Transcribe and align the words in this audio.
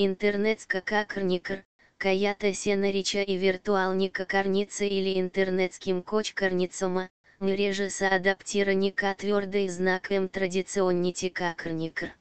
Интернетска 0.00 0.80
какарникр, 0.80 1.64
каята 1.98 2.54
сенарича 2.54 3.22
и 3.22 3.36
виртуалника 3.36 4.24
карница 4.26 4.84
или 4.84 5.18
интернетским 5.18 6.02
кочкарницома, 6.02 7.08
мреже 7.40 7.88
адаптираника 8.00 9.14
твердый 9.18 9.68
знак 9.68 10.12
М 10.12 10.28
традиционнити 10.28 11.30
какарникр. 11.30 12.14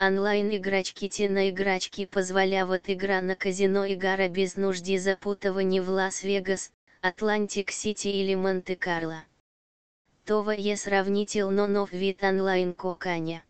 Онлайн-играчки 0.00 1.08
Тена 1.08 1.50
играчки 1.50 2.06
позволяват 2.06 2.88
игра 2.88 3.20
на 3.20 3.36
казино 3.36 3.84
игра 3.92 4.28
без 4.28 4.56
нужди 4.56 4.98
запутывания 4.98 5.82
в 5.82 5.90
Лас-Вегас, 5.90 6.70
Атлантик-Сити 7.02 8.08
или 8.08 8.34
Монте-Карло. 8.34 9.20
Това 10.24 10.54
е 10.54 10.76
сравнительно 10.76 11.66
нов 11.66 11.90
вид 11.90 12.22
онлайн-коканя. 12.22 13.42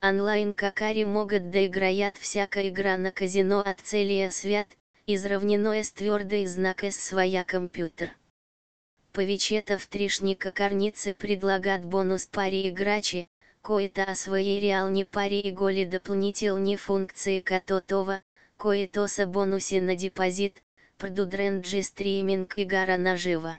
Онлайн-какари 0.00 1.04
могут 1.04 1.50
да 1.50 1.66
играят 1.66 2.16
всяка 2.18 2.68
игра 2.68 2.96
на 2.96 3.10
казино 3.10 3.58
от 3.58 3.80
целия 3.80 4.30
свят, 4.30 4.68
изравнено 5.08 5.74
с 5.74 5.90
твердый 5.90 6.46
знак 6.46 6.84
с 6.84 6.96
своя 6.96 7.44
компьютер. 7.44 8.10
Повечета 9.12 9.76
в 9.76 9.88
тришника 9.88 10.52
карницы 10.52 11.14
предлагат 11.14 11.84
бонус 11.84 12.26
паре 12.26 12.68
играчи, 12.68 13.28
кое-то 13.60 14.04
о 14.04 14.14
своей 14.14 14.60
реальной 14.60 15.04
паре 15.04 15.40
и 15.40 15.50
голе 15.50 15.84
дополнительные 15.84 16.76
функции 16.76 17.40
кототова, 17.40 18.22
кое-то 18.56 19.08
со 19.08 19.26
бонусе 19.26 19.80
на 19.80 19.96
депозит, 19.96 20.62
продудренджи 20.96 21.82
стриминг 21.82 22.56
и 22.56 22.64
гара 22.64 22.96
наживо. 22.96 23.58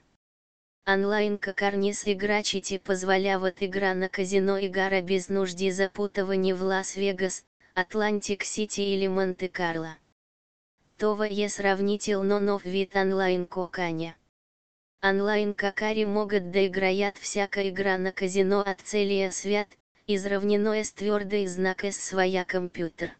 Онлайн 0.88 1.38
карниз 1.38 2.07
играчите 2.07 2.79
позволяват 2.79 3.61
игра 3.61 3.93
на 3.93 4.09
казино 4.09 4.57
и 4.57 4.69
без 5.02 5.29
нужди 5.29 5.71
запутывания 5.71 6.55
в 6.55 6.61
Лас-Вегас, 6.61 7.43
Атлантик-Сити 7.75 8.81
или 8.81 9.07
Монте-Карло. 9.07 9.95
Това 10.97 11.27
е 11.27 11.49
сравнительно 11.49 12.39
нов 12.39 12.63
вид 12.63 12.95
онлайн 12.95 13.47
коканя. 13.47 14.16
Онлайн 15.05 15.53
какари 15.53 16.05
могут 16.05 16.52
да 16.52 16.59
играят 16.59 17.17
всяка 17.17 17.67
игра 17.67 17.97
на 17.97 18.11
казино 18.11 18.59
от 18.67 18.81
целия 18.81 19.31
свят, 19.31 19.67
изравнено 20.08 20.73
с 20.83 20.91
твердый 20.91 21.47
знак 21.47 21.83
с 21.83 21.95
своя 21.95 22.45
компьютер. 22.45 23.16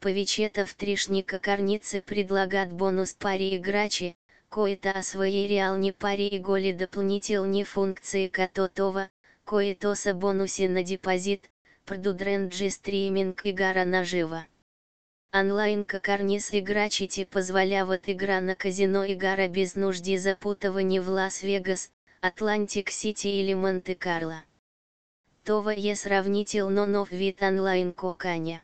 Повечета 0.00 0.66
в 0.66 0.74
тришника 0.76 1.38
карницы 1.38 2.02
предлагат 2.02 2.72
бонус 2.72 3.14
паре 3.14 3.56
играчи, 3.56 4.14
кое-то 4.56 5.02
своей 5.02 5.46
реальной 5.46 5.92
паре 5.92 6.28
и 6.28 6.38
голе 6.38 6.72
дополнительные 6.72 7.64
функции 7.64 8.26
кототова, 8.26 9.10
кое-то 9.44 9.94
со 9.94 10.14
бонусе 10.14 10.66
на 10.66 10.82
депозит, 10.82 11.50
продудренджи 11.84 12.70
стриминг 12.70 13.44
и 13.44 13.52
гара 13.52 13.84
наживо. 13.84 14.46
Онлайн 15.34 15.84
карниз 15.84 16.54
играчите 16.54 17.26
позволяват 17.26 18.08
игра 18.08 18.40
на 18.40 18.54
казино 18.54 19.04
и 19.04 19.14
гара 19.14 19.46
без 19.46 19.74
нужди 19.74 20.16
запутывания 20.16 21.02
в 21.02 21.10
Лас-Вегас, 21.10 21.90
Атлантик-Сити 22.22 23.28
или 23.28 23.52
Монте-Карло. 23.52 24.40
Това 25.44 25.74
е 25.76 25.94
сравнительно 25.96 26.86
нов 26.86 27.10
вид 27.10 27.42
онлайн-коканя. 27.42 28.62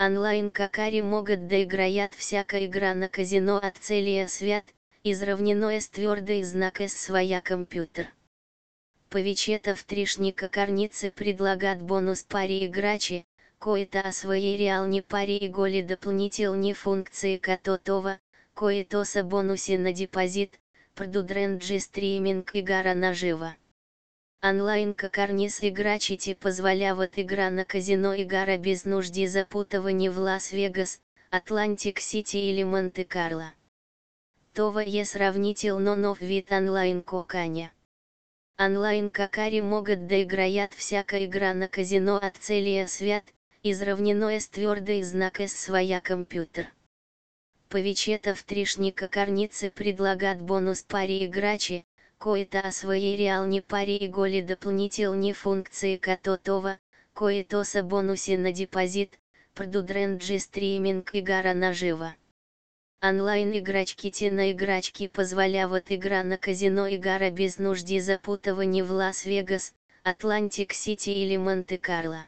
Онлайн-какари 0.00 1.00
могут 1.02 1.46
да 1.46 1.62
играят 1.62 2.14
всяка 2.14 2.64
игра 2.64 2.92
на 2.94 3.08
казино 3.08 3.60
от 3.62 3.76
целия 3.76 4.28
свят, 4.28 4.64
изравнено 5.12 5.70
с 5.70 5.88
твердый 5.88 6.42
знак 6.42 6.80
с 6.80 6.92
своя 6.92 7.40
компьютер. 7.40 8.12
Повечета 9.08 9.74
в 9.74 9.84
тришника 9.84 10.48
карницы 10.48 11.10
предлагат 11.10 11.80
бонус 11.80 12.22
паре 12.22 12.66
играчи, 12.66 13.24
кое-то 13.58 14.00
о 14.00 14.12
своей 14.12 14.56
реальной 14.56 15.02
паре 15.02 15.36
и 15.36 15.48
голе 15.48 15.82
дополнительные 15.82 16.74
функции 16.74 17.36
кототова, 17.36 18.18
кое-то 18.54 19.04
со 19.04 19.22
бонусе 19.22 19.78
на 19.78 19.92
депозит, 19.92 20.58
продудренджи 20.94 21.78
стриминг 21.78 22.54
и 22.54 22.62
гара 22.62 22.94
наживо. 22.94 23.54
Онлайн 24.42 24.94
карниз 24.94 25.62
играчите 25.62 26.34
позволяват 26.34 27.12
игра 27.16 27.48
на 27.50 27.64
казино 27.64 28.12
и 28.12 28.24
гара 28.24 28.58
без 28.58 28.84
нужди 28.84 29.26
запутывания 29.26 30.10
в 30.10 30.18
Лас-Вегас, 30.18 31.00
Атлантик-Сити 31.30 32.36
или 32.36 32.62
Монте-Карло. 32.62 33.52
Това 34.56 34.82
е 34.86 35.04
сравнительно 35.04 35.96
нов 35.96 36.18
вид 36.18 36.50
онлайн 36.50 37.02
коканя. 37.02 37.70
Онлайн 38.60 39.10
какари 39.10 39.60
могут 39.60 40.06
да 40.06 40.16
играят 40.16 40.74
всяка 40.74 41.24
игра 41.24 41.54
на 41.54 41.68
казино 41.68 42.16
от 42.22 42.36
целия 42.36 42.88
свят, 42.88 43.24
изравнено 43.64 44.30
с 44.30 44.48
твердый 44.48 45.02
знак 45.02 45.40
с 45.40 45.52
своя 45.52 46.00
компьютер. 46.00 46.72
Повечета 47.68 48.34
в 48.34 48.44
тришника 48.44 49.08
карницы 49.08 49.70
предлагат 49.70 50.40
бонус 50.40 50.82
паре 50.82 51.24
играчи, 51.26 51.84
кое-то 52.18 52.60
о 52.60 52.72
своей 52.72 53.16
реальной 53.16 53.60
паре 53.60 53.96
и 53.96 54.08
голе 54.08 54.42
дополнительные 54.42 55.34
функции 55.34 55.96
кототова, 55.96 56.78
кое-то 57.12 57.62
со 57.64 57.82
бонусе 57.82 58.38
на 58.38 58.52
депозит, 58.52 59.18
продудренджи 59.54 60.38
стриминг 60.38 61.14
и 61.14 61.20
гара 61.20 61.52
наживо. 61.52 62.14
Онлайн-играчки 63.08 64.10
Тена 64.10 64.50
играчки 64.50 65.08
позволяват 65.08 65.90
игра 65.90 66.22
на 66.22 66.38
казино 66.38 66.86
и 66.86 66.98
без 67.30 67.58
нужди 67.58 68.00
запутывания 68.00 68.84
в 68.84 68.90
Лас-Вегас, 68.90 69.74
Атлантик-Сити 70.04 71.10
или 71.10 71.36
Монте-Карло. 71.36 72.22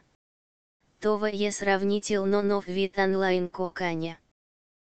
Това 1.01 1.29
е 1.33 1.51
сравнительно 1.51 2.43
нов 2.43 2.65
вид 2.65 2.97
онлайн 2.97 3.49
коканя. 3.49 4.17